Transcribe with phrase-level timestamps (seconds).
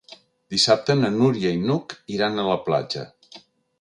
[0.53, 3.05] Dissabte na Núria i n'Hug iran a la platja.